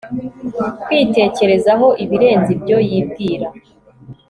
[0.83, 3.47] kwitekerezaho ibirenze ibyo yibwira